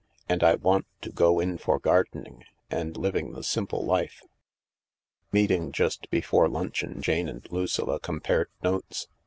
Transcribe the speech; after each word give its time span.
And 0.27 0.43
I 0.43 0.55
want 0.55 0.87
to 1.01 1.11
go 1.11 1.39
in 1.39 1.59
for 1.59 1.77
gardening, 1.77 2.43
and 2.71 2.97
living 2.97 3.33
the 3.33 3.43
simple 3.43 3.85
life." 3.85 4.23
Meeting 5.31 5.71
just 5.71 6.09
before 6.09 6.49
luncheon, 6.49 7.03
Jane 7.03 7.29
and 7.29 7.45
Lucilla 7.51 7.99
compared 7.99 8.49
notes. 8.63 9.07